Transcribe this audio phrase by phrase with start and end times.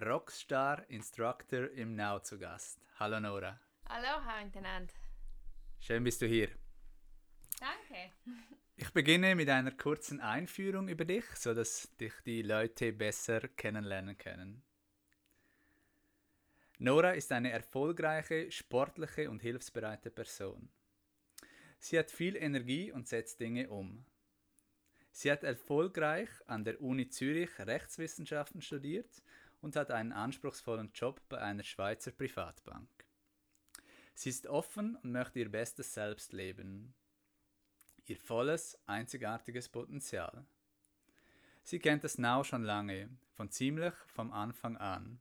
[0.00, 2.78] Rockstar Instructor im Now zu Gast.
[3.00, 3.58] Hallo Nora.
[3.88, 4.94] Hallo, hallo miteinander.
[5.80, 6.50] Schön bist du hier.
[7.58, 8.12] Danke.
[8.76, 14.62] Ich beginne mit einer kurzen Einführung über dich, sodass dich die Leute besser kennenlernen können.
[16.78, 20.70] Nora ist eine erfolgreiche, sportliche und hilfsbereite Person.
[21.80, 24.06] Sie hat viel Energie und setzt Dinge um.
[25.10, 29.22] Sie hat erfolgreich an der Uni Zürich Rechtswissenschaften studiert
[29.60, 32.88] und hat einen anspruchsvollen Job bei einer Schweizer Privatbank.
[34.14, 36.94] Sie ist offen und möchte ihr bestes Selbst leben.
[38.06, 40.44] Ihr volles, einzigartiges Potenzial.
[41.62, 45.20] Sie kennt das Now schon lange, von ziemlich vom Anfang an.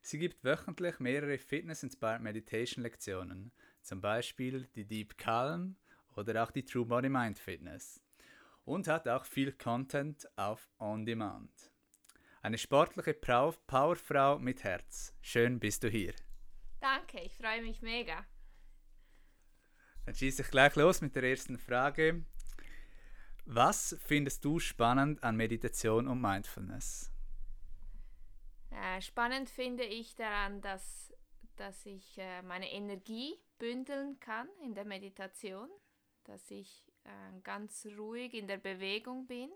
[0.00, 5.76] Sie gibt wöchentlich mehrere Fitness-Inspired Meditation Lektionen, zum Beispiel die Deep Calm
[6.16, 8.02] oder auch die True Body Mind Fitness.
[8.64, 11.50] Und hat auch viel Content auf On Demand.
[12.40, 15.12] Eine sportliche Powerfrau mit Herz.
[15.22, 16.14] Schön bist du hier.
[16.80, 18.24] Danke, ich freue mich mega.
[20.06, 22.24] Dann schieße ich gleich los mit der ersten Frage.
[23.44, 27.10] Was findest du spannend an Meditation und Mindfulness?
[28.70, 31.12] Äh, spannend finde ich daran, dass,
[31.56, 35.68] dass ich äh, meine Energie bündeln kann in der Meditation,
[36.24, 39.50] dass ich äh, ganz ruhig in der Bewegung bin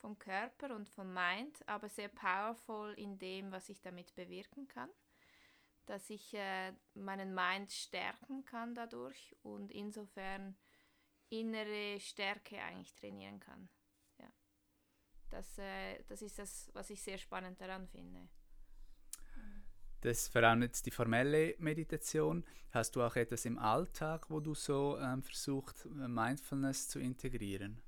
[0.00, 4.90] vom Körper und vom Mind, aber sehr powerful in dem, was ich damit bewirken kann.
[5.86, 10.56] Dass ich äh, meinen Mind stärken kann dadurch und insofern
[11.28, 13.68] innere Stärke eigentlich trainieren kann.
[14.18, 14.28] Ja.
[15.30, 18.28] Das, äh, das ist das, was ich sehr spannend daran finde.
[20.00, 22.44] Das vor allem jetzt die formelle Meditation.
[22.70, 27.82] Hast du auch etwas im Alltag, wo du so ähm, versuchst, Mindfulness zu integrieren?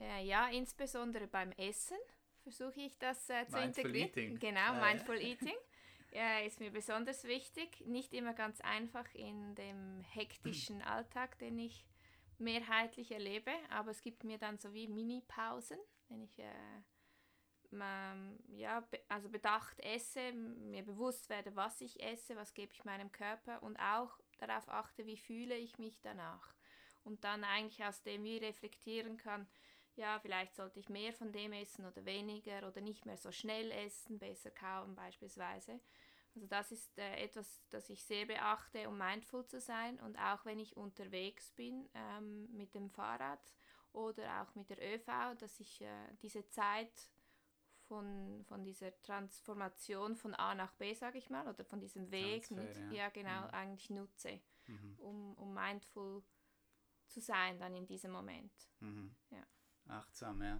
[0.00, 1.98] Äh, ja, insbesondere beim Essen
[2.42, 4.08] versuche ich das äh, zu Mindful integrieren.
[4.08, 4.38] Eating.
[4.38, 4.86] Genau, Ja, ja.
[4.86, 5.56] Mindful Eating.
[6.12, 7.80] Ja, ist mir besonders wichtig.
[7.86, 11.86] Nicht immer ganz einfach in dem hektischen Alltag, den ich
[12.38, 15.78] mehrheitlich erlebe, aber es gibt mir dann so wie Mini-Pausen,
[16.08, 16.50] wenn ich äh,
[18.56, 23.12] ja, be also bedacht esse, mir bewusst werde, was ich esse, was gebe ich meinem
[23.12, 26.54] Körper und auch darauf achte, wie fühle ich mich danach.
[27.04, 29.46] Und dann eigentlich aus dem wie reflektieren kann,
[29.96, 33.70] ja, vielleicht sollte ich mehr von dem essen oder weniger oder nicht mehr so schnell
[33.72, 35.80] essen, besser kauen beispielsweise.
[36.34, 40.44] Also das ist äh, etwas, das ich sehr beachte, um mindful zu sein und auch
[40.44, 43.40] wenn ich unterwegs bin ähm, mit dem Fahrrad
[43.92, 47.10] oder auch mit der ÖV, dass ich äh, diese Zeit
[47.88, 52.44] von, von dieser Transformation von A nach B, sage ich mal, oder von diesem Weg,
[52.46, 53.04] Transfer, nut- ja.
[53.04, 53.50] ja genau, Mhm.
[53.50, 54.94] eigentlich nutze, Mhm.
[54.98, 56.22] um, um mindful
[57.08, 58.52] zu sein dann in diesem Moment.
[58.78, 59.16] Mhm.
[59.30, 59.44] Ja.
[59.90, 60.58] Achtsam, ja.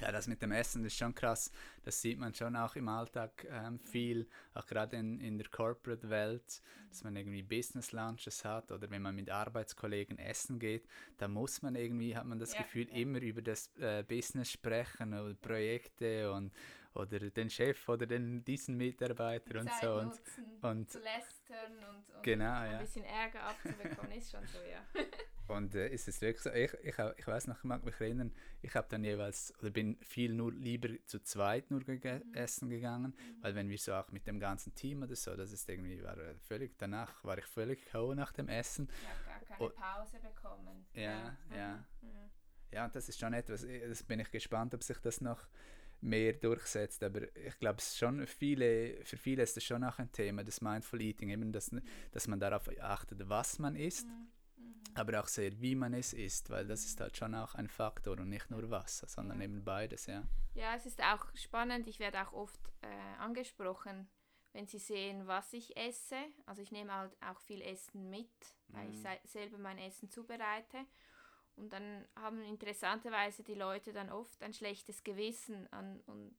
[0.00, 1.50] Ja, das mit dem Essen das ist schon krass.
[1.82, 6.62] Das sieht man schon auch im Alltag ähm, viel, auch gerade in, in der Corporate-Welt,
[6.88, 10.86] dass man irgendwie Business-Lunches hat oder wenn man mit Arbeitskollegen essen geht,
[11.18, 13.00] da muss man irgendwie, hat man das Ja, Gefühl, ja.
[13.00, 16.50] immer über das äh, Business sprechen oder Projekte und
[16.94, 19.94] oder den Chef oder den, diesen Mitarbeiter und Zeit so.
[19.94, 22.78] Und, nutzen, und- zu lästern und, und genau, ein ja.
[22.78, 24.84] bisschen Ärger abzubekommen, ist schon so, ja.
[25.48, 28.32] Und äh, ist es wirklich so, ich, ich, ich weiß noch, ich mag mich erinnern,
[28.62, 33.16] ich habe dann jeweils, oder bin viel nur lieber zu zweit nur gege essen gegangen,
[33.40, 36.16] weil wenn wir so auch mit dem ganzen Team oder so, das ist irgendwie, war
[36.18, 38.14] äh, völlig, danach war ich völlig K.O.
[38.14, 38.88] nach dem Essen.
[39.02, 39.68] Ich habe gar keine Oh.
[39.70, 40.86] Pause bekommen.
[40.94, 41.84] Ja, ja.
[42.00, 42.30] Mhm.
[42.70, 45.48] Ja, und das ist schon etwas, eh, das bin ich gespannt, ob sich das noch
[46.02, 49.98] mehr durchsetzt, aber ich glaube, es ist schon viele, für viele ist das schon auch
[49.98, 51.70] ein Thema, das Mindful Eating, eben, dass,
[52.12, 54.30] dass man darauf achtet, was man isst, Mhm.
[54.94, 58.18] aber auch sehr, wie man es isst, weil das ist halt schon auch ein Faktor
[58.18, 59.44] und nicht nur Wasser, sondern Ja.
[59.44, 60.22] eben beides, ja.
[60.54, 61.86] Ja, es ist auch spannend.
[61.86, 62.86] Ich werde auch oft äh,
[63.20, 64.08] angesprochen,
[64.52, 66.16] wenn sie sehen, was ich esse.
[66.46, 68.28] Also ich nehme halt auch viel Essen mit,
[68.68, 69.02] weil ich Mhm.
[69.02, 70.78] se selber mein Essen zubereite.
[71.60, 76.34] Und dann haben interessanterweise die Leute dann oft ein schlechtes Gewissen an, und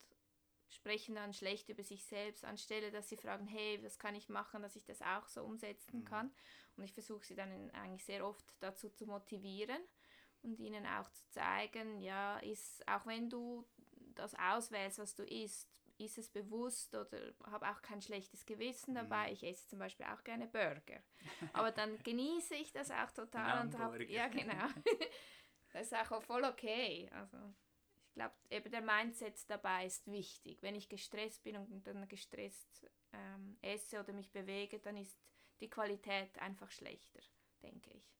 [0.68, 4.64] sprechen dann schlecht über sich selbst, anstelle dass sie fragen, hey, was kann ich machen,
[4.64, 6.06] dass ich das auch so umsetzen Mhm.
[6.06, 6.32] kann.
[6.76, 9.82] Und ich versuche sie dann eigentlich sehr oft dazu zu motivieren
[10.42, 13.68] und ihnen auch zu zeigen, ja, ist, auch wenn du
[14.16, 15.70] das auswählst, was du isst,
[16.02, 19.28] ist es bewusst oder habe auch kein schlechtes Gewissen dabei.
[19.28, 19.34] Mhm.
[19.34, 21.02] Ich esse zum Beispiel auch gerne Burger.
[21.54, 24.68] Aber dann genieße ich das auch total und habe, ja genau.
[25.74, 27.10] das ist auch voll okay.
[27.14, 27.38] Also
[28.08, 30.62] ich glaube, eben der Mindset dabei ist wichtig.
[30.62, 35.18] Wenn ich gestresst bin und dann gestresst ähm, esse oder mich bewege, dann ist
[35.62, 37.22] die Qualität einfach schlechter,
[37.62, 38.12] denke ich.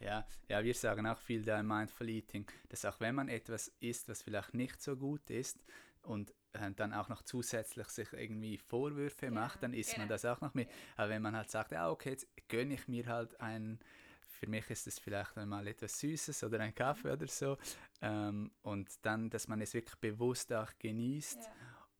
[0.00, 3.68] Ja, ja, wir sagen auch viel da im Mindful Eating, dass auch wenn man etwas
[3.80, 5.64] isst, was vielleicht nicht so gut ist
[6.02, 6.32] und
[6.76, 10.02] dann auch noch zusätzlich sich irgendwie Vorwürfe ja, macht, dann isst genau.
[10.02, 10.68] man das auch noch mit.
[10.96, 13.78] Aber wenn man halt sagt, ja, okay, jetzt gönne ich mir halt ein,
[14.26, 17.56] für mich ist es vielleicht einmal etwas Süßes oder ein Kaffee oder so,
[18.00, 21.52] ähm, und dann, dass man es wirklich bewusst auch genießt ja.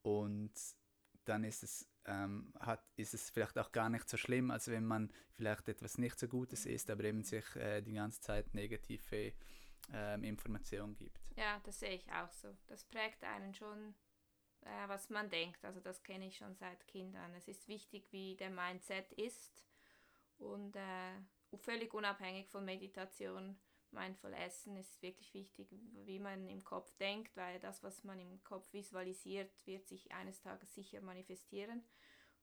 [0.02, 0.52] und
[1.24, 4.84] dann ist es ähm, hat, ist es vielleicht auch gar nicht so schlimm, als wenn
[4.84, 9.34] man vielleicht etwas nicht so Gutes isst, aber eben sich äh, die ganze Zeit negative
[9.92, 11.20] ähm, Informationen gibt.
[11.36, 12.56] Ja, das sehe ich auch so.
[12.66, 13.94] Das prägt einen schon,
[14.68, 15.64] äh, was man denkt.
[15.64, 17.34] Also das kenne ich schon seit Kindern.
[17.34, 19.64] Es ist wichtig, wie der Mindset ist
[20.38, 23.58] und äh, völlig unabhängig von Meditation.
[23.90, 25.68] Mindful Essen ist wirklich wichtig,
[26.04, 30.42] wie man im Kopf denkt, weil das, was man im Kopf visualisiert, wird sich eines
[30.42, 31.82] Tages sicher manifestieren.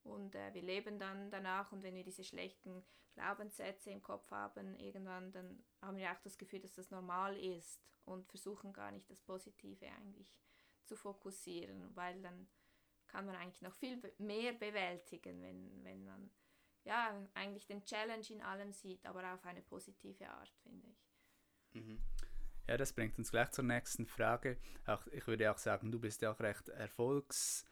[0.03, 2.83] Und äh, wir leben dann danach und wenn wir diese schlechten
[3.13, 7.79] Glaubenssätze im Kopf haben, irgendwann, dann haben wir auch das Gefühl, dass das normal ist
[8.05, 10.39] und versuchen gar nicht das Positive eigentlich
[10.85, 12.47] zu fokussieren, weil dann
[13.07, 16.29] kann man eigentlich noch viel mehr bewältigen, wenn, wenn man
[16.83, 21.81] ja eigentlich den Challenge in allem sieht, aber auf eine positive Art, finde ich.
[21.81, 22.01] Mhm.
[22.67, 24.57] Ja, das bringt uns gleich zur nächsten Frage.
[24.85, 27.65] Auch, ich würde auch sagen, du bist ja auch recht erfolgs-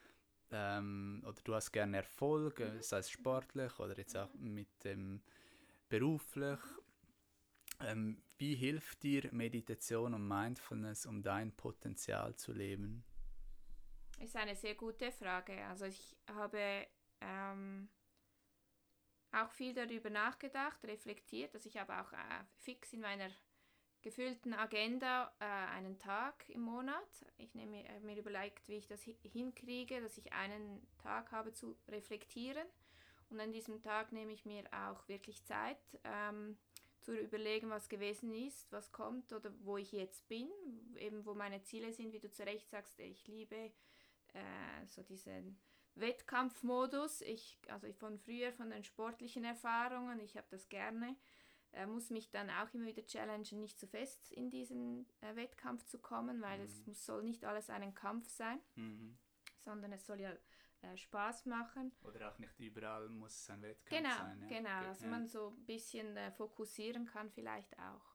[0.50, 2.80] ähm, oder du hast gerne Erfolg, mhm.
[2.80, 5.20] sei es sportlich oder jetzt auch mit dem
[5.88, 6.60] beruflich.
[7.80, 13.04] Ähm, wie hilft dir Meditation und Mindfulness, um dein Potenzial zu leben?
[14.20, 15.64] Ist eine sehr gute Frage.
[15.66, 16.86] Also ich habe
[17.20, 17.88] ähm,
[19.32, 21.54] auch viel darüber nachgedacht, reflektiert.
[21.54, 23.28] Also ich habe auch äh, fix in meiner
[24.02, 27.26] gefüllten Agenda äh, einen Tag im Monat.
[27.38, 31.76] Ich nehme mir, mir überlegt, wie ich das hinkriege, dass ich einen Tag habe zu
[31.88, 32.66] reflektieren.
[33.30, 36.58] Und an diesem Tag nehme ich mir auch wirklich Zeit, ähm,
[37.04, 40.48] zu überlegen, was gewesen ist, was kommt oder wo ich jetzt bin,
[40.96, 43.72] eben wo meine Ziele sind, wie du zu Recht sagst, ich liebe
[44.32, 45.58] äh, so diesen
[45.94, 47.20] Wettkampfmodus.
[47.20, 51.16] Ich, also von früher, von den sportlichen Erfahrungen, ich habe das gerne
[51.74, 55.84] äh, muss mich dann auch immer wieder challengen, nicht zu fest in diesen äh, Wettkampf
[55.86, 56.64] zu kommen, weil mhm.
[56.64, 59.18] es muss, soll nicht alles einen Kampf sein, mhm.
[59.64, 60.32] sondern es soll ja
[60.84, 61.92] äh, Spaß machen.
[62.02, 64.40] Oder auch nicht überall muss es ein Wettkampf genau, sein.
[64.42, 64.48] Ja?
[64.48, 65.10] Genau, dass also ja.
[65.10, 68.14] man so ein bisschen äh, fokussieren kann vielleicht auch.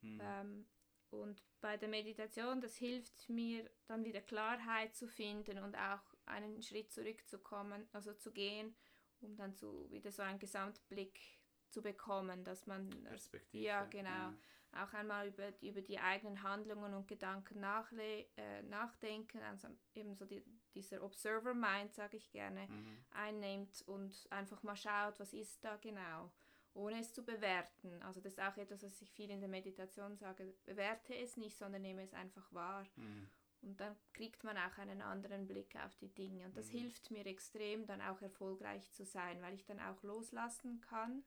[0.00, 0.20] Mhm.
[0.22, 0.66] Ähm,
[1.10, 6.62] und bei der Meditation, das hilft mir dann wieder Klarheit zu finden und auch einen
[6.62, 8.74] Schritt zurückzukommen, also zu gehen,
[9.20, 11.20] um dann zu, wieder so einen Gesamtblick
[11.68, 14.38] zu bekommen, dass man Perspektive, ja genau ja.
[14.72, 20.24] auch einmal über, über die eigenen Handlungen und Gedanken nachle äh, nachdenken, also eben so
[20.24, 20.42] die,
[20.74, 22.98] dieser Observer Mind, sage ich gerne, mhm.
[23.10, 26.30] einnimmt und einfach mal schaut, was ist da genau,
[26.74, 28.02] ohne es zu bewerten.
[28.02, 31.56] Also das ist auch etwas, was ich viel in der Meditation sage, bewerte es nicht,
[31.56, 32.86] sondern nehme es einfach wahr.
[32.96, 33.28] Mhm.
[33.62, 36.46] Und dann kriegt man auch einen anderen Blick auf die Dinge.
[36.46, 36.78] Und das mhm.
[36.78, 41.22] hilft mir extrem, dann auch erfolgreich zu sein, weil ich dann auch loslassen kann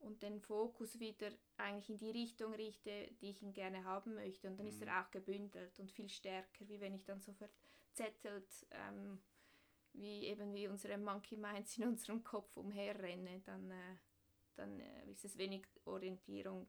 [0.00, 4.48] und den Fokus wieder eigentlich in die Richtung richte, die ich ihn gerne haben möchte.
[4.48, 4.72] Und dann mhm.
[4.72, 5.04] ist er mhm.
[5.04, 7.32] auch gebündelt und viel stärker, wie wenn ich dann so
[7.98, 9.20] verzettelt, ähm,
[9.92, 13.96] wie eben wie unsere Monkey Minds in unserem Kopf umherrenne, dann, äh,
[14.54, 16.68] dann äh, ist es wenig Orientierung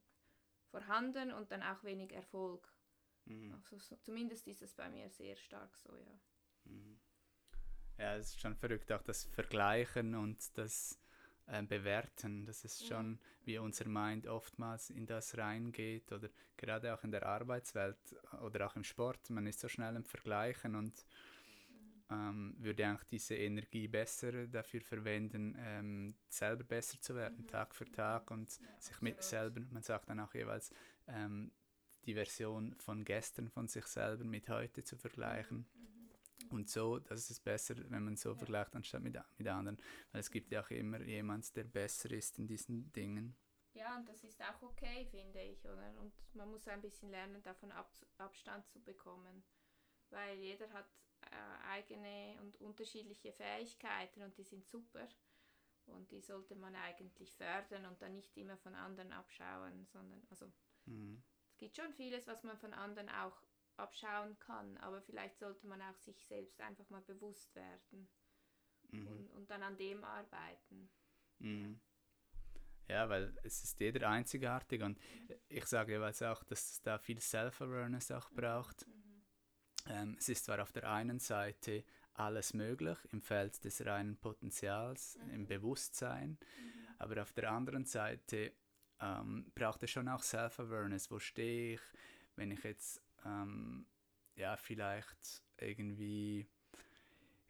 [0.72, 2.72] vorhanden und dann auch wenig Erfolg.
[3.26, 3.54] Mhm.
[3.54, 6.20] Also so, zumindest ist es bei mir sehr stark so, ja.
[6.66, 7.00] Mhm.
[7.98, 11.02] Ja, es ist schon verrückt, auch das Vergleichen und das
[11.52, 12.46] äh, bewerten.
[12.46, 13.46] Das ist schon, ja.
[13.46, 17.98] wie unser Mind oftmals in das reingeht oder gerade auch in der Arbeitswelt
[18.42, 19.30] oder auch im Sport.
[19.30, 21.06] Man ist so schnell im Vergleichen und
[22.12, 27.48] ähm, würde eigentlich diese Energie besser dafür verwenden, ähm, selber besser zu werden, mhm.
[27.48, 30.74] Tag für Tag und ja, sich mit selber, man sagt dann auch jeweils,
[31.08, 31.52] ähm,
[32.06, 35.68] die Version von gestern von sich selber mit heute zu vergleichen.
[36.50, 38.36] Und so, das ist besser, wenn man so ja.
[38.36, 39.78] vergleicht, anstatt mit, mit anderen.
[40.12, 43.38] Weil es gibt ja auch immer jemand, der besser ist in diesen Dingen.
[43.74, 45.94] Ja, und das ist auch okay, finde ich, oder?
[46.00, 49.44] Und man muss ein bisschen lernen, davon Ab Abstand zu bekommen.
[50.10, 50.90] Weil jeder hat
[51.22, 55.08] äh, eigene und unterschiedliche Fähigkeiten und die sind super.
[55.86, 60.52] Und die sollte man eigentlich fördern und dann nicht immer von anderen abschauen, sondern, also,
[60.86, 61.24] mhm.
[61.52, 63.42] es gibt schon vieles, was man von anderen auch
[63.80, 64.78] abschauen kann.
[64.78, 68.08] Aber vielleicht sollte man auch sich selbst einfach mal bewusst werden
[68.92, 69.08] mhm.
[69.08, 70.90] und, und, dann an dem arbeiten.
[71.40, 71.80] Mhm.
[72.88, 75.00] Ja, weil es ist jeder einzigartig und
[75.48, 78.88] ich sage jeweils auch, dass es da viel Self-Awareness auch braucht.
[78.88, 79.24] Mhm.
[79.88, 81.84] Ähm, es ist zwar auf der einen Seite
[82.14, 85.30] alles möglich im Feld des reinen Potenzials, mhm.
[85.30, 86.88] im Bewusstsein, mhm.
[86.98, 88.54] aber auf der anderen Seite
[89.00, 91.12] ähm, braucht es schon auch Self-Awareness.
[91.12, 91.82] Wo stehe ich,
[92.36, 93.86] wenn ich jetzt ähm,
[94.36, 96.48] ja vielleicht irgendwie,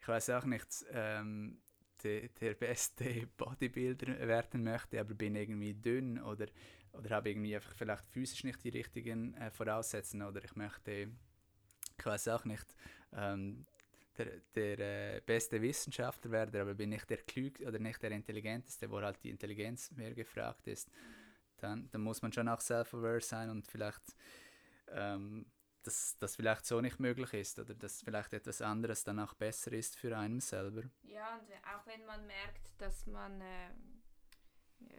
[0.00, 1.58] ich weiß auch nicht, ähm,
[2.02, 6.46] de, der beste Bodybuilder werden möchte, aber bin irgendwie dünn oder,
[6.92, 11.08] oder habe irgendwie einfach vielleicht physisch nicht die richtigen äh, Voraussetzungen oder ich möchte,
[11.98, 12.66] ich weiß auch nicht,
[13.12, 13.66] ähm,
[14.16, 14.78] der, der
[15.16, 19.22] äh, beste Wissenschaftler werden, aber bin nicht der klügste oder nicht der intelligenteste, wo halt
[19.22, 20.90] die Intelligenz mehr gefragt ist,
[21.58, 24.02] dann, dann muss man schon auch self-aware sein und vielleicht
[24.88, 25.46] ähm,
[25.82, 29.72] dass das vielleicht so nicht möglich ist oder dass vielleicht etwas anderes dann auch besser
[29.72, 30.82] ist für einen selber.
[31.02, 33.70] Ja, und auch wenn man merkt, dass man, äh,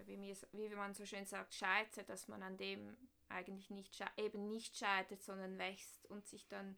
[0.05, 0.17] wie,
[0.53, 2.97] wie man so schön sagt, scheitert, dass man an dem
[3.29, 6.77] eigentlich nicht eben nicht scheitert, sondern wächst und sich dann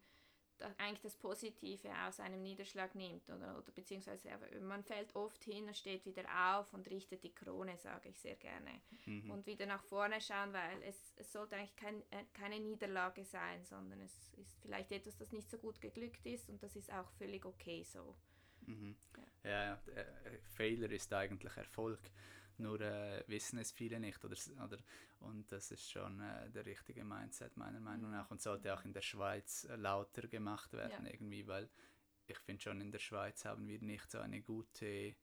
[0.77, 4.29] eigentlich das Positive aus einem Niederschlag nimmt oder, oder beziehungsweise
[4.61, 6.23] man fällt oft hin und steht wieder
[6.57, 8.81] auf und richtet die Krone, sage ich sehr gerne.
[9.05, 9.31] Mhm.
[9.31, 13.63] Und wieder nach vorne schauen, weil es, es sollte eigentlich kein, äh, keine Niederlage sein,
[13.65, 17.09] sondern es ist vielleicht etwas, das nicht so gut geglückt ist und das ist auch
[17.13, 18.15] völlig okay so.
[18.65, 18.95] Mhm.
[19.43, 21.99] Ja, ja, ja äh, Fehler ist eigentlich Erfolg
[22.59, 24.23] nur äh, wissen es viele nicht.
[24.23, 24.77] Oder, oder,
[25.19, 28.93] und das ist schon äh, der richtige Mindset meiner Meinung nach und sollte auch in
[28.93, 31.11] der Schweiz äh, lauter gemacht werden, ja.
[31.11, 31.69] irgendwie, weil
[32.25, 35.15] ich finde schon in der Schweiz haben wir nicht so eine gute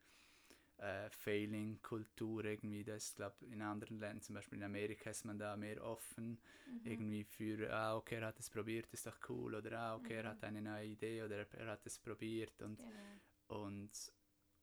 [0.80, 2.84] äh, Failing-Kultur irgendwie.
[2.84, 6.80] Das glaube in anderen Ländern, zum Beispiel in Amerika, ist man da mehr offen mhm.
[6.84, 10.24] irgendwie für, ah, okay, er hat es probiert, ist doch cool, oder ah, okay, mhm.
[10.24, 13.64] er hat eine neue Idee oder er, hat es probiert und, genau.
[13.66, 13.90] und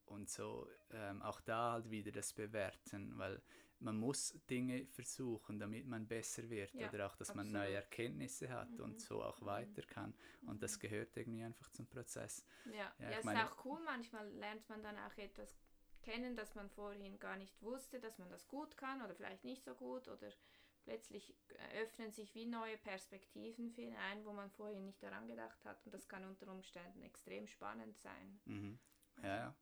[0.08, 3.42] und so ähm, auch da halt wieder das Bewerten, weil
[3.80, 7.52] man muss Dinge versuchen, damit man besser wird ja, oder auch, dass absolut.
[7.52, 8.84] man neue Erkenntnisse hat mhm.
[8.84, 9.46] und so auch mhm.
[9.46, 10.60] weiter kann und mhm.
[10.60, 12.46] das gehört irgendwie einfach zum Prozess.
[12.66, 15.56] Ja, ja, ja ist meine, auch cool, manchmal lernt man dann auch etwas
[16.02, 19.64] kennen, das man vorhin gar nicht wusste, dass man das gut kann oder vielleicht nicht
[19.64, 20.30] so gut oder
[20.84, 21.36] plötzlich
[21.82, 25.94] öffnen sich wie neue Perspektiven für einen, wo man vorhin nicht daran gedacht hat und
[25.94, 28.40] das kann unter Umständen extrem spannend sein.
[28.46, 28.80] Mhm.
[29.22, 29.56] Ja, ja.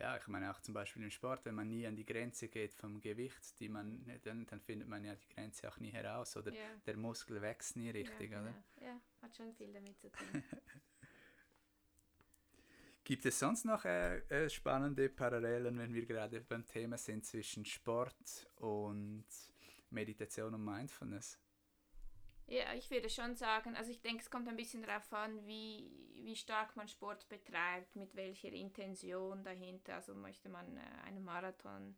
[0.00, 2.72] Ja, ich meine auch zum Beispiel im Sport, wenn man nie an die Grenze geht
[2.72, 6.52] vom Gewicht, die man, dann, dann findet man ja die Grenze auch nie heraus oder
[6.52, 6.60] ja.
[6.86, 8.54] der Muskel wächst nie richtig, ja, oder?
[8.80, 10.44] Ja, hat schon viel damit zu tun.
[13.02, 17.64] Gibt es sonst noch äh, äh, spannende Parallelen, wenn wir gerade beim Thema sind, zwischen
[17.64, 19.24] Sport und
[19.90, 21.38] Meditation und Mindfulness?
[22.50, 25.90] Ja, ich würde schon sagen, also ich denke, es kommt ein bisschen darauf an, wie,
[26.14, 29.96] wie stark man Sport betreibt, mit welcher Intention dahinter.
[29.96, 31.94] Also möchte man äh, einen Marathon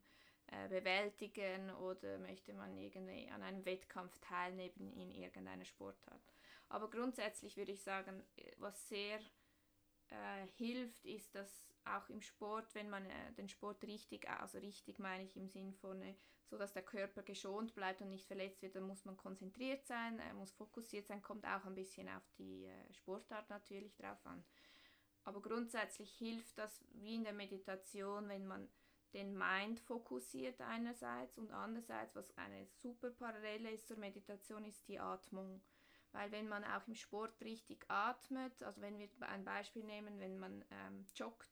[0.47, 6.33] äh, bewältigen oder möchte man irgendwie an einem Wettkampf teilnehmen in irgendeiner Sportart.
[6.67, 8.21] Aber grundsätzlich würde ich sagen,
[8.57, 9.19] was sehr
[10.09, 14.99] äh, hilft, ist, dass auch im Sport, wenn man äh, den Sport richtig, also richtig
[14.99, 16.13] meine ich im Sinn von, äh,
[16.51, 20.21] so dass der Körper geschont bleibt und nicht verletzt wird, dann muss man konzentriert sein,
[20.35, 24.43] muss fokussiert sein, kommt auch ein bisschen auf die äh, Sportart natürlich drauf an.
[25.23, 28.67] Aber grundsätzlich hilft das wie in der Meditation, wenn man
[29.13, 34.99] den Mind fokussiert einerseits und andererseits, was eine super Parallele ist zur Meditation, ist die
[34.99, 35.61] Atmung.
[36.11, 40.37] Weil wenn man auch im Sport richtig atmet, also wenn wir ein Beispiel nehmen, wenn
[40.37, 41.49] man ähm, joggt,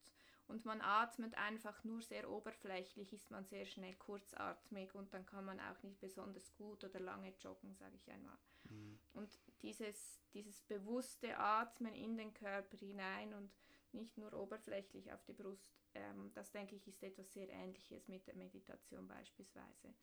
[0.49, 5.45] und man atmet einfach nur sehr oberflächlich, ist man sehr schnell kurzatmig und dann kann
[5.45, 8.37] man auch nicht besonders gut oder lange joggen, sage ich einmal.
[8.63, 8.99] Mhm.
[9.13, 9.29] Und
[9.61, 13.51] dieses, dieses bewusste Atmen in den Körper hinein und
[13.91, 18.25] nicht nur oberflächlich auf die Brust, ähm, das denke ich ist etwas sehr Ähnliches mit
[18.25, 19.93] der Meditation beispielsweise.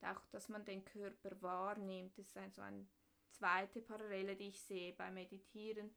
[0.00, 2.88] Und auch, dass man den Körper wahrnimmt, das ist ein, so eine
[3.30, 5.94] zweite Parallele, die ich sehe beim Meditieren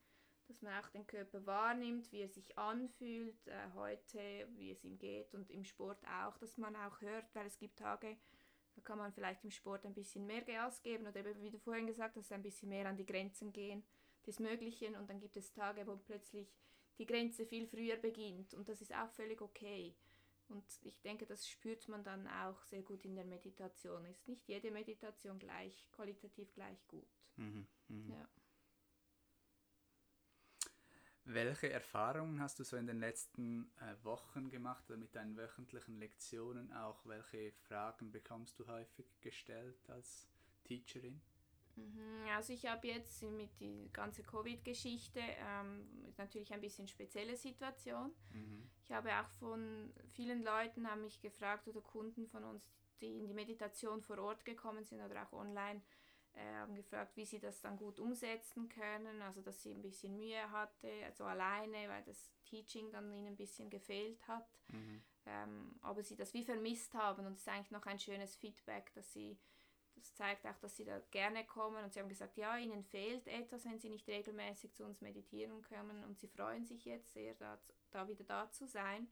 [0.48, 4.98] dass man auch den Körper wahrnimmt, wie er sich anfühlt äh, heute, wie es ihm
[4.98, 8.18] geht und im Sport auch, dass man auch hört, weil es gibt Tage,
[8.75, 11.88] da kann man vielleicht im Sport ein bisschen mehr Gas geben oder wie du vorhin
[11.88, 13.84] gesagt hast, ein bisschen mehr an die Grenzen gehen
[14.25, 16.54] des Möglichen und dann gibt es Tage, wo plötzlich
[16.98, 19.96] die Grenze viel früher beginnt und das ist auch völlig okay.
[20.48, 24.06] Und ich denke, das spürt man dann auch sehr gut in der Meditation.
[24.06, 27.10] Ist nicht jede Meditation gleich, qualitativ gleich gut.
[27.38, 28.16] Mhm, mh.
[28.16, 28.30] ja.
[31.27, 35.98] Welche Erfahrungen hast du so in den letzten äh, Wochen gemacht oder mit deinen wöchentlichen
[35.98, 37.03] Lektionen auch?
[37.05, 40.27] Welche Fragen bekommst du häufig gestellt als
[40.65, 41.20] Teacherin?
[41.75, 48.12] Mhm, also ich habe jetzt mit der ganzen Covid-Geschichte ähm, natürlich ein bisschen spezielle Situation.
[48.32, 48.70] Mhm.
[48.84, 52.70] Ich habe auch von vielen Leuten haben mich gefragt oder Kunden von uns,
[53.01, 55.82] die in die Meditation vor Ort gekommen sind oder auch online,
[56.42, 59.22] haben gefragt, wie sie das dann gut umsetzen können.
[59.22, 63.38] Also dass sie ein bisschen Mühe hatte, also alleine, weil das Teaching dann ihnen ein
[63.38, 64.48] bisschen gefehlt hat.
[64.70, 65.01] Mhm.
[65.25, 68.94] Ähm, aber sie das wie vermisst haben und es ist eigentlich noch ein schönes Feedback,
[68.94, 69.39] dass sie
[69.96, 73.27] das zeigt auch, dass sie da gerne kommen und sie haben gesagt, ja, ihnen fehlt
[73.27, 77.34] etwas, wenn sie nicht regelmäßig zu uns meditieren können und sie freuen sich jetzt sehr,
[77.36, 77.58] da,
[77.92, 79.08] da wieder da zu sein.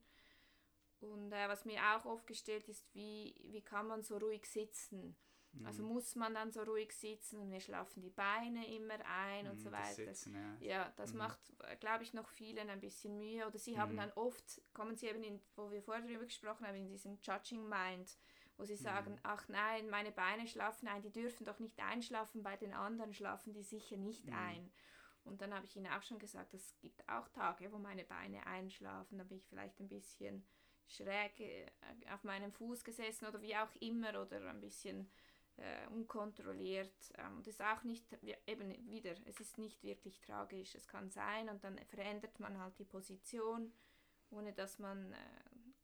[0.99, 5.15] Und äh, was mir auch oft gestellt ist, wie, wie kann man so ruhig sitzen?
[5.53, 5.65] Mhm.
[5.65, 9.51] Also muss man dann so ruhig sitzen und mir schlafen die Beine immer ein mhm,
[9.51, 9.93] und so weiter.
[9.93, 10.57] Sitzen, ja.
[10.59, 10.93] ja.
[10.97, 11.19] das mhm.
[11.19, 11.39] macht,
[11.79, 13.45] glaube ich, noch vielen ein bisschen Mühe.
[13.47, 13.97] Oder sie haben mhm.
[13.97, 17.67] dann oft, kommen sie eben in, wo wir vorher darüber gesprochen haben, in diesem Judging
[17.67, 18.17] Mind
[18.57, 19.19] wo sie sagen, mhm.
[19.23, 23.53] ach nein, meine Beine schlafen ein, die dürfen doch nicht einschlafen, bei den anderen schlafen
[23.53, 24.33] die sicher nicht mhm.
[24.33, 24.71] ein.
[25.23, 28.45] Und dann habe ich ihnen auch schon gesagt, es gibt auch Tage, wo meine Beine
[28.45, 30.45] einschlafen, da bin ich vielleicht ein bisschen
[30.85, 31.65] schräg äh,
[32.13, 35.09] auf meinem Fuß gesessen oder wie auch immer oder ein bisschen
[35.57, 37.13] äh, unkontrolliert.
[37.17, 38.05] Ähm, das ist auch nicht,
[38.47, 40.75] eben wieder, es ist nicht wirklich tragisch.
[40.75, 43.71] Es kann sein und dann verändert man halt die Position,
[44.31, 45.17] ohne dass man äh,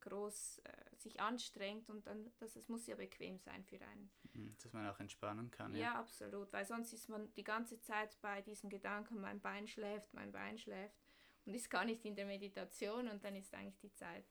[0.01, 4.09] groß äh, sich anstrengt und dann, das, es muss ja bequem sein für einen.
[4.33, 5.73] Mhm, dass man auch entspannen kann.
[5.73, 5.79] Ja.
[5.79, 10.13] ja, absolut, weil sonst ist man die ganze Zeit bei diesem Gedanken, mein Bein schläft,
[10.13, 10.97] mein Bein schläft
[11.45, 14.25] und ist gar nicht in der Meditation und dann ist eigentlich die Zeit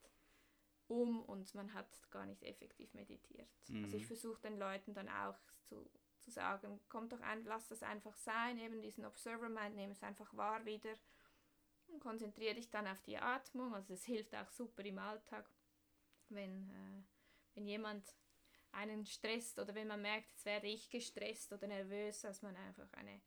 [0.88, 3.48] um und man hat gar nicht effektiv meditiert.
[3.68, 3.84] Mhm.
[3.84, 4.08] Also ich mhm.
[4.08, 5.88] versuche den Leuten dann auch zu,
[6.20, 10.02] zu sagen, kommt doch ein, lass das einfach sein, eben diesen Observer Mind, nehme es
[10.02, 10.94] einfach wahr wieder
[11.88, 13.74] und konzentriere dich dann auf die Atmung.
[13.74, 15.48] Also es hilft auch super im Alltag
[16.30, 17.02] wenn, äh,
[17.54, 18.04] wenn jemand
[18.72, 22.92] einen stresst oder wenn man merkt, jetzt werde ich gestresst oder nervös, dass man einfach
[22.92, 23.20] eine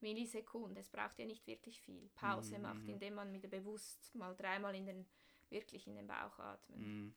[0.00, 4.34] Millisekunde, es braucht ja nicht wirklich viel, Pause mm macht, indem man wieder bewusst mal
[4.34, 5.08] dreimal in den,
[5.50, 6.78] wirklich in den Bauch atmet.
[6.78, 7.12] Mm.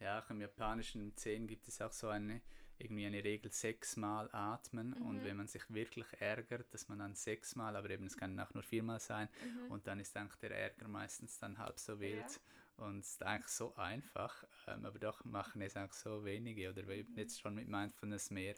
[0.00, 0.18] Ja.
[0.18, 0.24] ja.
[0.28, 2.40] im japanischen Zehn gibt es auch so eine,
[2.78, 5.06] irgendwie eine Regel sechsmal atmen mhm.
[5.06, 8.52] und wenn man sich wirklich ärgert, dass man dann sechsmal, aber eben es kann auch
[8.54, 9.70] nur viermal sein mhm.
[9.70, 12.20] und dann ist eigentlich der Ärger meistens dann halb so wild.
[12.20, 12.84] Ja.
[12.86, 16.82] Und es ist eigentlich so einfach, ähm, aber doch machen es auch so wenige oder
[16.92, 18.56] jetzt schon mit Mindfulness mehr.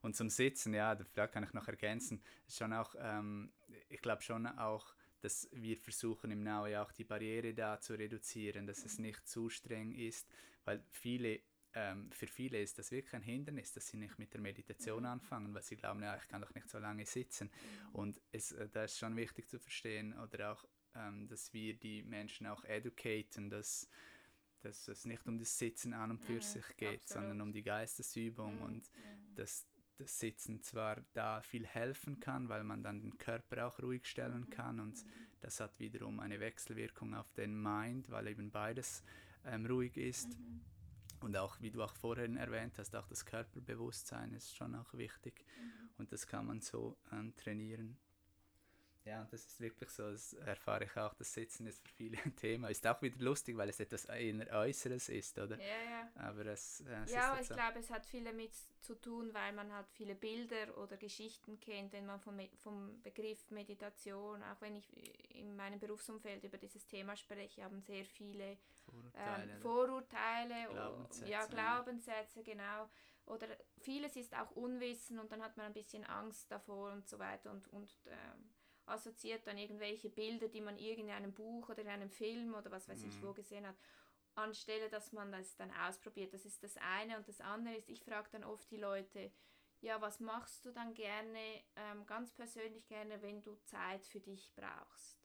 [0.00, 3.52] Und zum Sitzen, ja, da kann ich noch ergänzen, schon auch, ähm,
[3.88, 7.94] ich glaube schon auch, dass wir versuchen im Now ja auch die Barriere da zu
[7.94, 10.28] reduzieren, dass es nicht zu streng ist,
[10.64, 11.40] weil viele
[11.74, 15.52] ähm, für viele ist das wirklich ein Hindernis, dass sie nicht mit der Meditation anfangen,
[15.54, 17.50] weil sie glauben, ja, ich kann doch nicht so lange sitzen.
[17.92, 22.02] Und es, äh, da ist schon wichtig zu verstehen oder auch ähm, dass wir die
[22.02, 23.88] Menschen auch educaten, dass,
[24.60, 27.08] dass es nicht um das Sitzen an und für mhm, sich geht, absolut.
[27.08, 28.62] sondern um die Geistesübung mhm.
[28.62, 29.34] und mhm.
[29.36, 34.06] dass das Sitzen zwar da viel helfen kann, weil man dann den Körper auch ruhig
[34.06, 34.50] stellen mhm.
[34.50, 35.10] kann und mhm.
[35.40, 39.02] das hat wiederum eine Wechselwirkung auf den Mind, weil eben beides
[39.44, 40.28] ähm, ruhig ist.
[40.38, 40.60] Mhm.
[41.20, 45.44] Und auch, wie du auch vorhin erwähnt hast, auch das Körperbewusstsein ist schon auch wichtig.
[45.96, 47.98] Und das kann man so ähm, trainieren.
[49.08, 52.36] Ja, das ist wirklich so, das erfahre ich auch, das Sitzen ist für viele ein
[52.36, 52.68] Thema.
[52.68, 55.56] Ist auch wieder lustig, weil es etwas eher Äußeres ist, oder?
[55.58, 56.10] Ja, ja.
[56.16, 57.54] Aber es, es ja, ich so.
[57.54, 61.92] glaube, es hat viel damit zu tun, weil man halt viele Bilder oder Geschichten kennt,
[61.92, 64.86] wenn man vom, vom Begriff Meditation, auch wenn ich
[65.34, 71.46] in meinem Berufsumfeld über dieses Thema spreche, haben sehr viele Vorurteile, ähm, Vorurteile Glaubenssätze, ja,
[71.46, 72.90] Glaubenssätze, genau
[73.28, 73.46] oder
[73.80, 77.50] vieles ist auch Unwissen und dann hat man ein bisschen Angst davor und so weiter
[77.50, 78.50] und, und ähm,
[78.88, 82.88] assoziiert dann irgendwelche Bilder, die man in einem Buch oder in einem Film oder was
[82.88, 83.08] weiß mhm.
[83.08, 83.76] ich wo gesehen hat,
[84.34, 86.32] anstelle, dass man das dann ausprobiert.
[86.32, 87.16] Das ist das eine.
[87.16, 89.32] Und das andere ist, ich frage dann oft die Leute,
[89.80, 94.52] ja, was machst du dann gerne, ähm, ganz persönlich gerne, wenn du Zeit für dich
[94.54, 95.18] brauchst?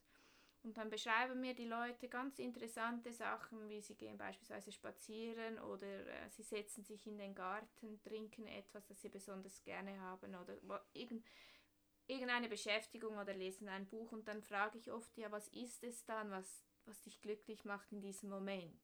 [0.63, 6.08] Und dann beschreiben mir die Leute ganz interessante Sachen, wie sie gehen beispielsweise spazieren oder
[6.08, 10.56] äh, sie setzen sich in den Garten, trinken etwas, das sie besonders gerne haben oder
[10.93, 11.26] irgend,
[12.08, 16.06] irgendeine Beschäftigung oder lesen ein Buch und dann frage ich oft, ja, was ist es
[16.06, 18.82] dann, was, was dich glücklich macht in diesem Moment?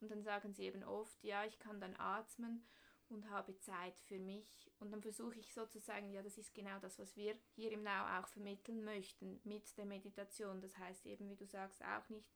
[0.00, 2.66] Und dann sagen sie eben oft, ja, ich kann dann atmen
[3.08, 4.70] und habe Zeit für mich.
[4.78, 8.18] Und dann versuche ich sozusagen, ja, das ist genau das, was wir hier im Now
[8.18, 10.60] auch vermitteln möchten mit der Meditation.
[10.60, 12.30] Das heißt eben, wie du sagst, auch nicht,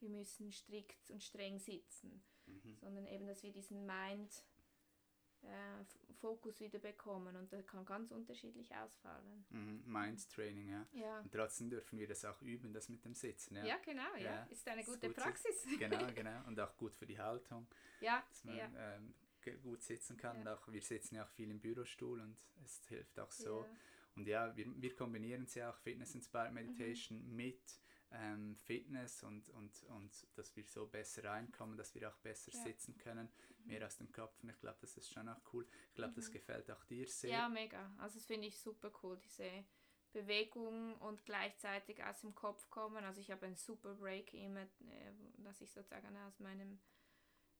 [0.00, 2.76] wir müssen strikt und streng sitzen, mhm.
[2.80, 4.44] sondern eben, dass wir diesen Mind
[5.48, 9.44] äh, Fokus wieder bekommen und das kann ganz unterschiedlich ausfallen.
[9.50, 10.86] Mhm, Mindstraining, ja.
[10.92, 11.20] ja.
[11.20, 13.56] Und trotzdem dürfen wir das auch üben, das mit dem Sitzen.
[13.56, 14.22] Ja, ja genau, ja.
[14.22, 14.42] ja.
[14.50, 15.66] Ist eine gute ist Praxis.
[15.78, 16.46] genau, genau.
[16.46, 17.66] Und auch gut für die Haltung.
[18.00, 18.70] Ja, man, ja.
[18.76, 19.14] Ähm,
[19.62, 20.44] gut sitzen kann.
[20.44, 20.54] Ja.
[20.54, 23.64] auch, wir sitzen ja auch viel im Bürostuhl und es hilft auch so.
[24.14, 27.36] Und ja, wir, wir kombinieren es ja auch Fitness Inspired Meditation mhm.
[27.36, 27.60] mit
[28.12, 32.62] ähm, Fitness und, und, und dass wir so besser reinkommen, dass wir auch besser ja.
[32.62, 33.28] sitzen können,
[33.60, 33.66] mhm.
[33.66, 34.42] mehr aus dem Kopf.
[34.42, 35.66] Und ich glaube, das ist schon auch cool.
[35.90, 36.16] Ich glaube, mhm.
[36.16, 37.30] das gefällt auch dir sehr.
[37.30, 37.92] Ja, mega.
[37.98, 39.64] Also das finde ich super cool, diese
[40.12, 43.04] Bewegung und gleichzeitig aus dem Kopf kommen.
[43.04, 46.80] Also ich habe einen super Break immer, äh, dass ich sozusagen aus meinem,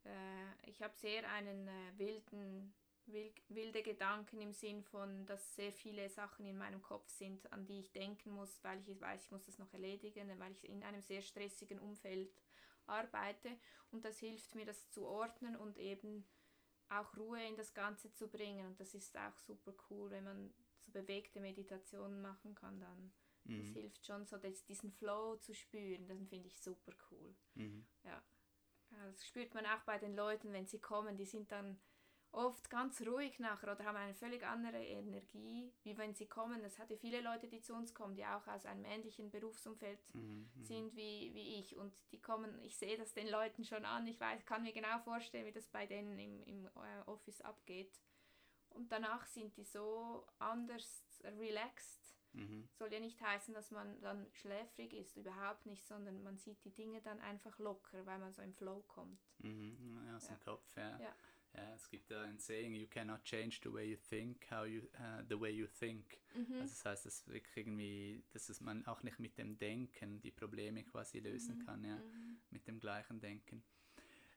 [0.04, 2.74] äh, ich habe sehr einen äh, wilden
[3.12, 7.80] wilde Gedanken im Sinn von, dass sehr viele Sachen in meinem Kopf sind, an die
[7.80, 11.02] ich denken muss, weil ich weiß, ich muss das noch erledigen, weil ich in einem
[11.02, 12.30] sehr stressigen Umfeld
[12.86, 13.50] arbeite
[13.90, 16.26] und das hilft mir, das zu ordnen und eben
[16.88, 20.54] auch Ruhe in das Ganze zu bringen und das ist auch super cool, wenn man
[20.78, 23.12] so bewegte Meditationen machen kann dann.
[23.44, 23.58] Mhm.
[23.58, 27.34] Das hilft schon so, diesen Flow zu spüren, das finde ich super cool.
[27.54, 27.86] Mhm.
[28.04, 28.22] Ja.
[28.90, 31.78] Das spürt man auch bei den Leuten, wenn sie kommen, die sind dann
[32.32, 36.62] oft ganz ruhig nachher oder haben eine völlig andere Energie, wie wenn sie kommen.
[36.62, 39.98] Es hat ja viele Leute, die zu uns kommen, die auch aus einem ähnlichen Berufsumfeld
[40.14, 41.76] mhm, mhm, sind wie, wie ich.
[41.76, 44.98] Und die kommen, ich sehe das den Leuten schon an, ich weiß, kann mir genau
[45.00, 47.98] vorstellen, wie das bei denen im, im äh, Office abgeht.
[48.70, 52.14] Und danach sind die so anders relaxed.
[52.34, 52.68] Mhm.
[52.74, 56.74] Soll ja nicht heißen, dass man dann schläfrig ist, überhaupt nicht, sondern man sieht die
[56.74, 59.18] Dinge dann einfach locker, weil man so im Flow kommt.
[59.38, 60.34] Mhm, ja, aus ja.
[60.34, 61.00] dem Kopf, ja.
[61.00, 61.14] ja.
[61.54, 64.82] Ja, es gibt da ein Saying, you cannot change the way you think, how you,
[64.94, 66.18] uh, the way you think.
[66.34, 66.60] Mhm.
[66.60, 70.30] Also das heißt, dass wirklich irgendwie, dass es man auch nicht mit dem Denken die
[70.30, 71.66] Probleme quasi lösen mhm.
[71.66, 72.38] kann, ja, mhm.
[72.50, 73.62] mit dem gleichen Denken.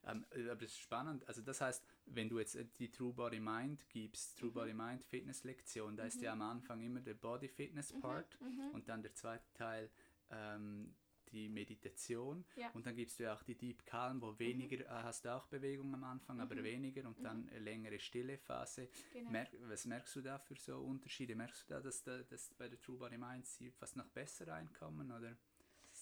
[0.03, 3.87] Ähm, aber es ist spannend, also das heißt, wenn du jetzt die True Body Mind
[3.89, 4.53] gibst, True mhm.
[4.53, 6.41] Body Mind Fitness Lektion, da ist ja mhm.
[6.41, 8.71] am Anfang immer der Body Fitness Mhm, Part mhm.
[8.73, 9.91] und dann der zweite Teil
[10.31, 10.95] ähm,
[11.31, 12.69] die Meditation Ja.
[12.71, 15.47] und dann gibst du ja auch die Deep Calm, wo weniger, äh, hast du auch
[15.47, 16.63] Bewegung am Anfang, aber Mhm.
[16.63, 18.89] weniger und dann eine längere stille Phase.
[19.13, 19.31] Genau.
[19.31, 21.35] Merk, was merkst du da für so Unterschiede?
[21.35, 24.47] Merkst du da, dass, da, dass bei der True Body Mind sie fast noch besser
[24.47, 25.35] reinkommen oder?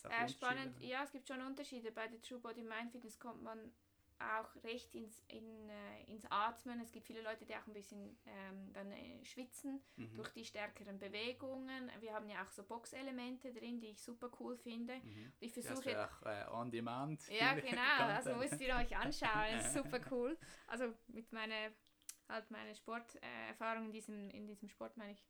[0.09, 1.91] Äh, spannend, ja, es gibt schon Unterschiede.
[1.91, 3.71] Bei der True Body Mind Fitness kommt man
[4.19, 6.79] auch recht ins, in, äh, ins Atmen.
[6.81, 10.15] Es gibt viele Leute, die auch ein bisschen ähm, dann äh, schwitzen Mhm.
[10.15, 11.91] durch die stärkeren Bewegungen.
[11.99, 14.95] Wir haben ja auch so Boxelemente drin, die ich super cool finde.
[14.97, 15.33] Mhm.
[15.39, 17.21] Ich versuche ja auch äh, on demand.
[17.29, 17.81] Ja, genau,
[18.15, 20.37] also müsst ihr euch anschauen, ist super cool.
[20.67, 21.71] Also mit meiner
[22.27, 25.25] halt meine Sporterfahrung in diesem, in diesem Sport meine ich.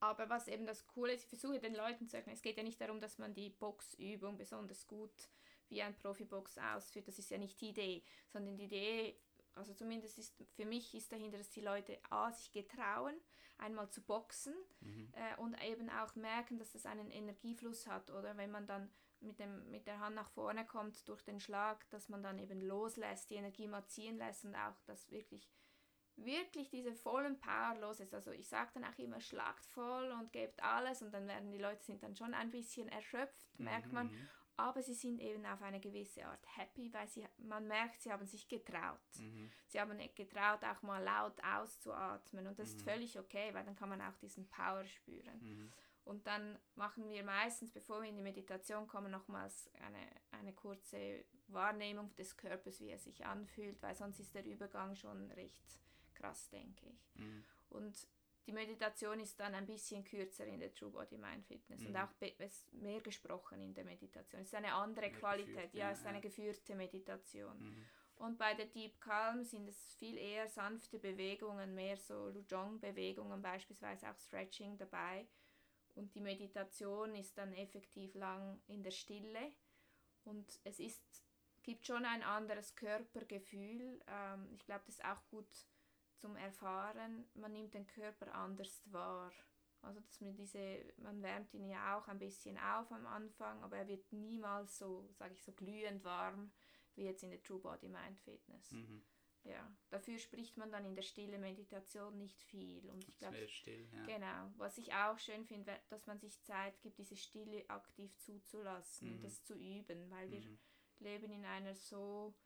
[0.00, 2.64] Aber was eben das Coole ist, ich versuche den Leuten zu erklären, es geht ja
[2.64, 5.28] nicht darum, dass man die Boxübung besonders gut
[5.72, 9.18] wie ein Profibox ausführt, das ist ja nicht die Idee, sondern die Idee,
[9.54, 13.14] also zumindest ist für mich ist dahinter, dass die Leute A, sich getrauen,
[13.58, 15.12] einmal zu boxen Mhm.
[15.12, 19.38] äh, und eben auch merken, dass das einen Energiefluss hat oder wenn man dann mit,
[19.38, 23.30] dem, mit der Hand nach vorne kommt durch den Schlag, dass man dann eben loslässt,
[23.30, 25.48] die Energie mal ziehen lässt und auch das wirklich
[26.16, 28.14] wirklich diese vollen Power los ist.
[28.14, 31.58] Also ich sage dann auch immer, schlagt voll und gebt alles und dann werden die
[31.58, 34.08] Leute sind dann schon ein bisschen erschöpft, merkt man.
[34.08, 34.28] Mhm.
[34.62, 38.24] Aber sie sind eben auf eine gewisse Art happy, weil sie, man merkt, sie haben
[38.26, 39.00] sich getraut.
[39.18, 39.50] Mhm.
[39.66, 42.90] Sie haben getraut, auch mal laut auszuatmen und das ist Mhm.
[42.90, 45.40] völlig okay, weil dann kann man auch diesen Power spüren.
[45.40, 45.72] Mhm.
[46.04, 51.24] Und dann machen wir meistens, bevor wir in die Meditation kommen, nochmals eine, eine kurze
[51.48, 55.80] Wahrnehmung des Körpers, wie er sich anfühlt, weil sonst ist der Übergang schon recht
[56.14, 57.14] krass, denke ich.
[57.16, 57.44] Mhm.
[57.68, 58.06] Und
[58.46, 61.96] die Meditation ist dann ein bisschen kürzer in der True Body Mind Fitness und Mhm.
[61.96, 64.40] auch es ist mehr gesprochen in der Meditation.
[64.40, 67.58] Es ist eine andere Mehr Qualität, ja, es ist eine geführte Meditation.
[67.58, 67.86] Mhm.
[68.16, 74.10] Und bei der Deep Calm sind es viel eher sanfte Bewegungen, mehr so Lujong-Bewegungen, beispielsweise
[74.10, 75.26] auch Stretching dabei.
[75.94, 79.52] Und die Meditation ist dann effektiv lang in der Stille.
[80.24, 81.02] Und es ist,
[81.62, 84.00] gibt schon ein anderes Körpergefühl.
[84.06, 85.48] Ähm, ich glaube, das ist auch gut
[86.22, 87.24] zum Erfahren.
[87.34, 89.32] Man nimmt den Körper anders wahr.
[89.82, 93.78] Also dass man diese, man wärmt ihn ja auch ein bisschen auf am Anfang, aber
[93.78, 96.52] er wird niemals so, sage ich so, glühend warm
[96.94, 98.70] wie jetzt in der True Body Mind Fitness.
[98.70, 99.02] Mhm.
[99.44, 102.88] Ja, dafür spricht man dann in der stille Meditation nicht viel.
[102.90, 104.04] Und ich glaube, still, ja.
[104.06, 109.16] genau, was ich auch schön finde, dass man sich Zeit gibt, diese Stille aktiv zuzulassen,
[109.16, 109.22] Mhm.
[109.22, 110.58] das zu üben, weil wir Mhm.
[111.00, 112.36] leben in einer so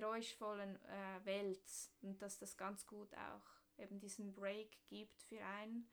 [0.00, 1.62] geräuschvollen äh, Welt
[2.02, 3.46] und dass das ganz gut auch
[3.78, 5.88] eben diesen Break gibt für einen.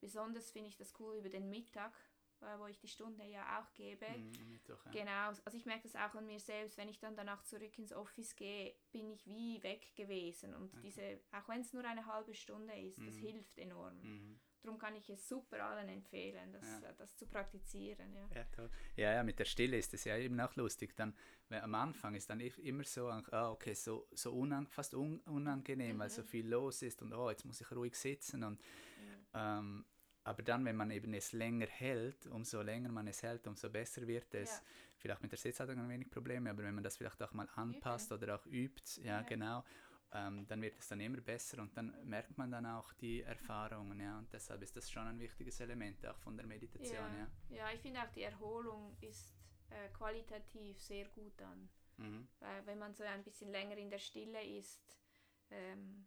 [0.00, 1.92] Besonders finde ich das cool über den Mittag,
[2.40, 4.06] äh, wo ich die Stunde ja auch gebe.
[4.08, 4.92] Mhm, Mittwoch, ja.
[4.92, 7.92] Genau, also ich merke das auch an mir selbst, wenn ich dann danach zurück ins
[7.92, 10.80] Office gehe, bin ich wie weg gewesen und Okay.
[10.82, 13.26] diese, auch wenn es nur eine halbe Stunde ist, das Mhm.
[13.26, 14.00] hilft enorm.
[14.02, 14.40] Mhm.
[14.62, 16.90] Darum kann ich es super allen empfehlen, das, Ja.
[16.90, 18.14] äh, das zu praktizieren.
[18.14, 18.28] Ja.
[18.34, 18.70] Ja, toll.
[18.96, 20.94] Ja, ja, mit der Stille ist es ja eben auch lustig.
[20.96, 21.14] Dann,
[21.50, 26.10] am Anfang ist dann immer so, ah, okay, so, so unang fast un unangenehm, weil
[26.10, 26.26] so Mhm.
[26.26, 28.44] viel los ist und oh, jetzt muss ich ruhig sitzen.
[28.44, 29.26] Und, Mhm.
[29.34, 29.84] ähm,
[30.24, 34.06] aber dann, wenn man eben es länger hält, umso länger man es hält, umso besser
[34.06, 34.50] wird es.
[34.50, 34.62] Ja.
[34.98, 38.12] Vielleicht mit der Sitzhaltung ein wenig Probleme, aber wenn man das vielleicht auch mal anpasst
[38.12, 39.22] oder auch übt, ja, Ja.
[39.22, 39.64] genau,
[40.12, 43.98] ähm, dann wird es dann immer besser und dann merkt man dann auch die Erfahrungen,
[44.00, 47.56] ja, und deshalb ist das schon ein wichtiges Element auch von der Meditation, ja.
[47.56, 49.34] Ja, ich finde auch die Erholung ist
[49.70, 51.68] äh, qualitativ sehr gut dann.
[51.96, 52.28] Mhm.
[52.40, 54.98] Weil wenn man so ein bisschen länger in der Stille ist,
[55.50, 56.06] ähm,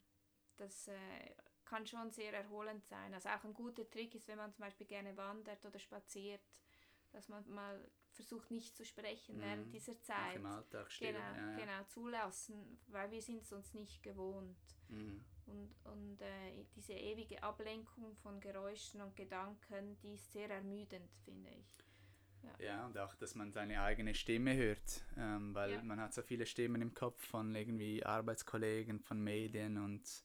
[0.57, 3.13] das äh, kann schon sehr erholend sein.
[3.13, 6.41] Also auch ein guter Trick ist, wenn man zum Beispiel gerne wandert oder spaziert,
[7.11, 9.41] dass man mal versucht nicht zu sprechen Mhm.
[9.41, 10.35] während dieser Auch Zeit.
[10.35, 11.55] im Alltag still, Genau, ja, ja.
[11.57, 14.57] genau, zulassen, weil wir sind es uns nicht gewohnt.
[14.89, 15.23] Mhm.
[15.47, 21.49] Und, und äh, diese ewige Ablenkung von Geräuschen und Gedanken, die ist sehr ermüdend, finde
[21.51, 21.77] ich.
[22.59, 25.83] Ja, und auch, dass man seine eigene Stimme hört, ähm, weil Ja.
[25.83, 30.23] man hat so viele Stimmen im Kopf von irgendwie Arbeitskollegen, von Medien und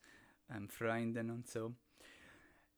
[0.49, 1.75] ähm, Freunden und so.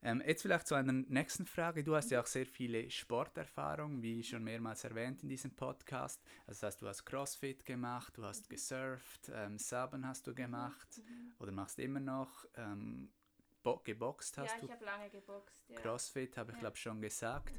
[0.06, 1.84] Ähm, jetzt vielleicht zu einer nächsten Frage.
[1.84, 6.22] Du hast ja auch sehr viele Sporterfahrung, wie schon mehrmals erwähnt in diesem Podcast.
[6.46, 11.02] Also das heißt, du hast CrossFit gemacht, du hast gesurft, ähm, Saben hast du gemacht
[11.40, 13.14] oder machst immer noch, ähm,
[13.64, 15.70] bo geboxt hast ja, du, ich habe lange geboxt.
[15.70, 15.80] Ja.
[15.80, 16.62] CrossFit habe ich Ja.
[16.62, 17.58] glaube schon gesagt.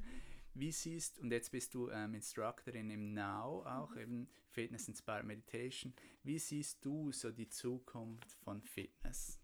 [0.53, 3.99] Wie siehst, und jetzt bist du ähm, Instructorin im Now auch, Mhm.
[4.01, 5.95] eben Fitness Inspired Meditation.
[6.23, 9.41] Wie siehst du so die Zukunft von Fitness?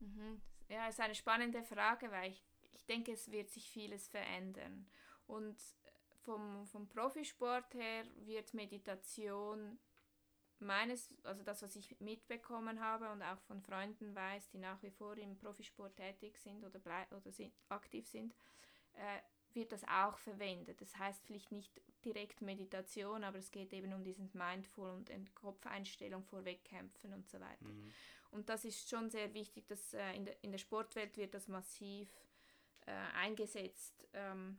[0.00, 0.40] Mhm.
[0.68, 4.86] Ja, ist eine spannende Frage, weil ich, ich denke, es wird sich vieles verändern.
[5.26, 5.56] Und
[6.24, 9.78] vom, vom Profisport her wird Meditation
[10.58, 14.90] meines, also das, was ich mitbekommen habe und auch von Freunden weiß, die nach wie
[14.90, 18.34] vor im Profisport tätig sind oder, oder sind, aktiv sind,
[18.94, 19.20] äh,
[19.52, 20.80] wird das auch verwendet.
[20.80, 26.24] Das heißt vielleicht nicht direkt Meditation, aber es geht eben um diesen Mindful und Kopfeinstellung
[26.24, 27.66] vor Wettkämpfen und so weiter.
[28.30, 31.46] Und das ist schon sehr wichtig, dass äh, in, der, in der Sportwelt wird das
[31.46, 32.08] massiv
[32.86, 34.08] äh, eingesetzt.
[34.12, 34.58] Ähm,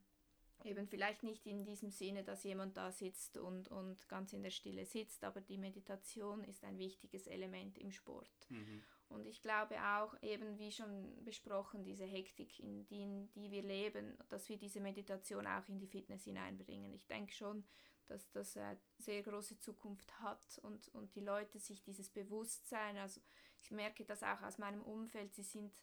[0.63, 4.49] eben vielleicht nicht in diesem Sinne, dass jemand da sitzt und, und ganz in der
[4.49, 8.49] Stille sitzt, aber die Meditation ist ein wichtiges Element im Sport.
[8.49, 8.81] Mhm.
[9.15, 13.63] Und ich glaube auch, eben wie schon besprochen, diese Hektik, in die, in die wir
[13.63, 16.93] leben, dass wir diese Meditation auch in die Fitness hineinbringen.
[16.93, 17.63] Ich denke schon,
[18.07, 23.21] dass das äh, sehr große Zukunft hat und, und die Leute sich dieses Bewusstsein, also
[23.63, 25.73] ich merke das auch aus meinem Umfeld, sie sind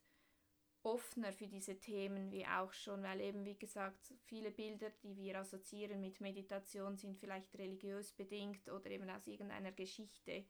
[0.83, 5.39] offener für diese Themen wie auch schon, weil eben wie gesagt, viele Bilder, die wir
[5.39, 10.45] assoziieren mit Meditation, sind vielleicht religiös bedingt oder eben aus irgendeiner Geschichte.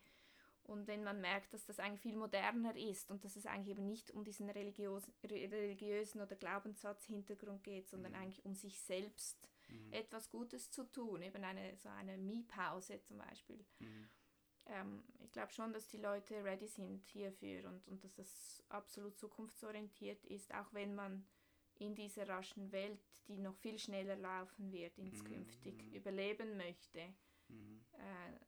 [0.64, 3.86] Und wenn man merkt, dass das eigentlich viel moderner ist und dass es eigentlich eben
[3.86, 8.18] nicht um diesen religiös, re- religiösen oder Glaubenssatz-Hintergrund geht, sondern Mhm.
[8.18, 9.36] eigentlich um sich selbst
[9.68, 9.92] Mhm.
[9.92, 13.64] etwas Gutes zu tun, eben eine so eine Me-Pause zum Beispiel.
[13.80, 14.08] Mhm.
[14.66, 19.18] Ähm, ich glaube schon, dass die Leute ready sind hierfür und, und dass das absolut
[19.18, 21.26] zukunftsorientiert ist, auch wenn man
[21.74, 25.92] in dieser raschen Welt, die noch viel schneller laufen wird, inskünftig Mhm.
[25.94, 27.12] überleben möchte,
[27.48, 27.84] Mhm.
[27.94, 28.38] äh,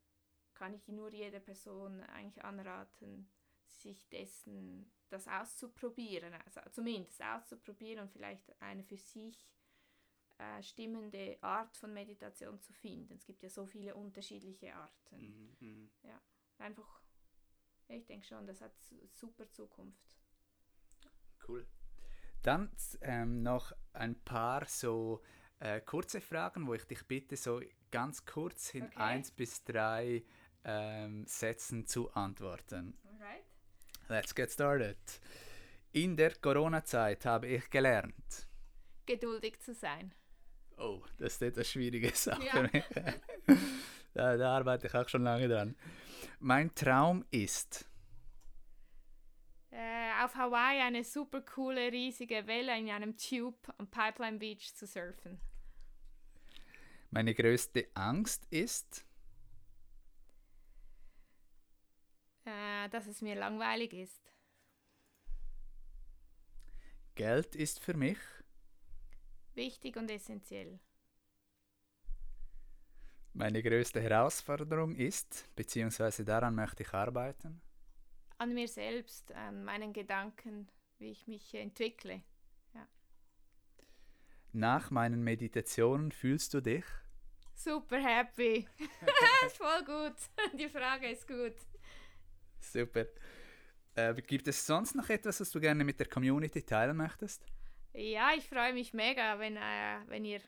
[0.55, 3.29] kann ich nur jeder Person eigentlich anraten,
[3.69, 9.49] sich dessen das auszuprobieren, also zumindest auszuprobieren und vielleicht eine für sich
[10.39, 13.15] äh, stimmende Art von Meditation zu finden.
[13.15, 15.19] Es gibt ja so viele unterschiedliche Arten.
[15.19, 15.57] Mhm.
[15.61, 15.91] Mhm.
[16.59, 17.01] Einfach,
[17.89, 20.17] ich denke schon, das hat su- super Zukunft.
[21.47, 21.67] Cool.
[22.43, 22.71] Dann
[23.03, 25.23] ähm, noch ein paar so
[25.61, 28.97] äh, kurze Fragen, wo ich dich bitte, so ganz kurz in Okay.
[28.97, 30.25] eins bis drei
[30.65, 32.97] ähm, Sätzen zu antworten.
[33.05, 33.45] Alright.
[34.09, 34.99] Let's get started.
[35.93, 38.49] In der Corona-Zeit habe ich gelernt.
[39.07, 40.13] Geduldig zu sein.
[40.77, 42.69] Oh, das ist etwas schwierige Sache Ja.
[44.15, 45.77] da, da arbeite ich auch schon lange dran.
[46.41, 47.87] Mein Traum ist.
[49.71, 54.87] Äh, auf Hawaii eine super coole, riesige Welle in einem Tube am Pipeline Beach zu
[54.87, 55.41] surfen.
[57.11, 59.05] Meine größte Angst ist.
[62.45, 64.33] Äh, dass es mir langweilig ist.
[67.15, 68.19] Geld ist für mich.
[69.55, 70.81] Wichtig und essentiell.
[73.33, 77.61] Meine größte Herausforderung ist, beziehungsweise daran möchte ich arbeiten.
[78.39, 82.23] An mir selbst, an meinen Gedanken, wie ich mich entwickle.
[84.53, 86.85] nach meinen Meditationen fühlst du dich?
[87.55, 88.69] Super happy.
[89.57, 90.17] Voll gut.
[90.57, 91.55] Die Frage ist gut.
[92.73, 93.07] Super.
[93.95, 97.45] Äh, gibt es sonst noch etwas, was du gerne mit der Community teilen möchtest?
[97.93, 100.41] Ja, ich freue mich mega, wenn, äh, wenn ihr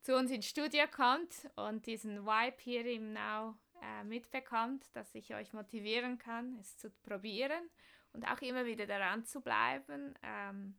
[0.00, 5.34] zu uns ins Studio kommt und diesen Vibe hier im Now äh, mitbekommt, dass ich
[5.34, 7.68] euch motivieren kann, es zu probieren
[8.12, 10.14] und auch immer wieder daran zu bleiben.
[10.22, 10.78] Ähm,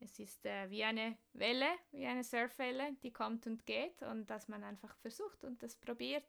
[0.00, 4.48] es ist äh, wie eine Welle, wie eine Surfwelle, die kommt und geht und dass
[4.48, 6.28] man einfach versucht und das probiert.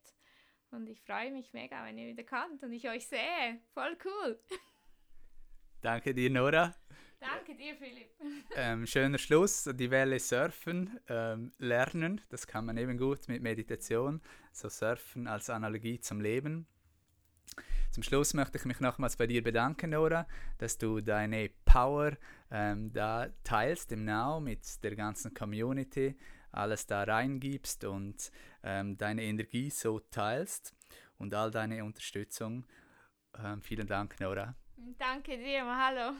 [0.71, 3.59] Und ich freue mich mega, wenn ihr wieder kommt und ich euch sehe.
[3.73, 4.39] Voll cool.
[5.81, 6.75] Danke dir, Nora.
[7.19, 8.09] Danke dir, Philipp.
[8.55, 14.21] Ähm, schöner Schluss, die Welle surfen, ähm, lernen, das kann man eben gut mit Meditation,
[14.51, 16.65] so surfen als Analogie zum Leben.
[17.91, 20.27] Zum Schluss möchte ich mich nochmals bei dir bedanken, Nora,
[20.57, 22.17] dass du deine Power
[22.51, 26.15] ähm, da teilst im Now mit der ganzen Community,
[26.51, 28.31] alles da reingibst und
[28.63, 30.73] ähm, deine Energie so teilst
[31.17, 32.65] und all deine Unterstützung.
[33.37, 34.55] Ähm, vielen Dank, Nora.
[34.97, 36.15] Danke dir, Mahalo.